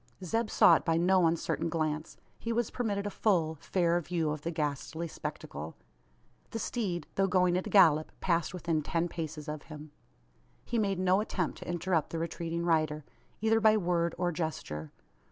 Zeb 0.25 0.49
saw 0.49 0.73
it 0.77 0.83
by 0.83 0.97
no 0.97 1.27
uncertain 1.27 1.69
glance. 1.69 2.17
He 2.39 2.51
was 2.51 2.71
permitted 2.71 3.05
a 3.05 3.11
full, 3.11 3.53
fair 3.53 4.01
view 4.01 4.31
of 4.31 4.41
the 4.41 4.49
ghastly 4.49 5.07
spectacle. 5.07 5.75
The 6.49 6.57
steed, 6.57 7.05
though 7.13 7.27
going 7.27 7.55
at 7.55 7.67
a 7.67 7.69
gallop, 7.69 8.11
passed 8.19 8.51
within 8.51 8.81
ten 8.81 9.07
paces 9.09 9.47
of 9.47 9.61
him. 9.69 9.91
He 10.65 10.79
made 10.79 10.97
no 10.97 11.21
attempt 11.21 11.59
to 11.59 11.69
interrupt 11.69 12.09
the 12.09 12.17
retreating 12.17 12.65
rider 12.65 13.05
either 13.41 13.59
by 13.59 13.77
word 13.77 14.15
or 14.17 14.31
gesture. 14.31 14.91